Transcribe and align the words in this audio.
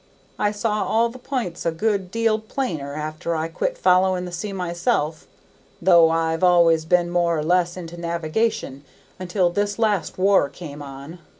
I 0.39 0.49
saw 0.49 0.83
all 0.83 1.09
the 1.09 1.19
p'ints 1.19 1.63
a 1.63 1.69
good 1.71 2.09
deal 2.09 2.39
plainer 2.39 2.95
after 2.95 3.35
I 3.35 3.47
quit 3.49 3.77
followin' 3.77 4.25
the 4.25 4.31
sea 4.31 4.51
myself, 4.51 5.27
though 5.79 6.09
I've 6.09 6.43
always 6.43 6.85
been 6.85 7.11
more 7.11 7.37
or 7.37 7.43
less 7.43 7.77
into 7.77 7.97
navigation 7.97 8.83
until 9.19 9.51
this 9.51 9.77
last 9.77 10.17
war 10.17 10.49
come 10.49 10.81
on. 10.81 11.19